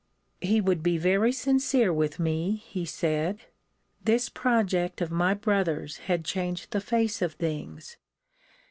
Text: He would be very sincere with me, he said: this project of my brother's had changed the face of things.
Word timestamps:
He 0.41 0.61
would 0.61 0.81
be 0.81 0.97
very 0.97 1.31
sincere 1.31 1.93
with 1.93 2.17
me, 2.17 2.55
he 2.55 2.85
said: 2.85 3.41
this 4.03 4.29
project 4.29 4.99
of 4.99 5.11
my 5.11 5.35
brother's 5.35 5.97
had 6.09 6.25
changed 6.25 6.71
the 6.71 6.81
face 6.81 7.21
of 7.21 7.33
things. 7.33 7.97